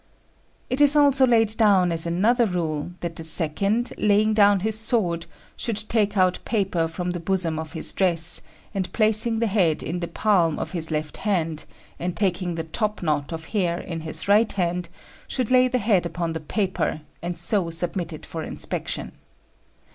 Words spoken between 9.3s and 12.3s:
the head in the palm of his left hand, and